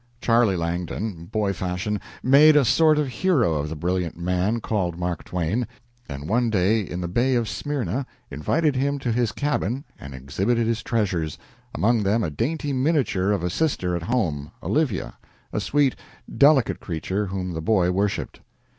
Charlie 0.19 0.55
Langdon, 0.55 1.25
boy 1.25 1.53
fashion, 1.53 2.01
made 2.23 2.55
a 2.55 2.65
sort 2.65 2.97
of 2.97 3.07
hero 3.07 3.53
of 3.53 3.69
the 3.69 3.75
brilliant 3.75 4.17
man 4.17 4.59
called 4.59 4.97
Mark 4.97 5.23
Twain, 5.23 5.67
and 6.09 6.27
one 6.27 6.49
day 6.49 6.81
in 6.81 7.01
the 7.01 7.07
Bay 7.07 7.35
of 7.35 7.47
Smyrna 7.47 8.07
invited 8.31 8.75
him 8.75 8.97
to 8.97 9.11
his 9.11 9.31
cabin 9.31 9.83
and 9.99 10.15
exhibited 10.15 10.65
his 10.65 10.81
treasures, 10.81 11.37
among 11.75 12.01
them 12.01 12.23
a 12.23 12.31
dainty 12.31 12.73
miniature 12.73 13.31
of 13.31 13.43
a 13.43 13.49
sister 13.51 13.95
at 13.95 14.01
home, 14.01 14.49
Olivia, 14.63 15.19
a 15.53 15.59
sweet, 15.59 15.95
delicate 16.35 16.79
creature 16.79 17.27
whom 17.27 17.53
the 17.53 17.61
boy 17.61 17.91
worshiped. 17.91 18.39